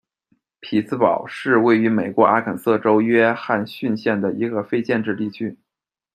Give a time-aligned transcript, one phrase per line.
[0.61, 5.59] 匹茨堡是位于美国阿肯色州约翰逊县的一个非建制地区。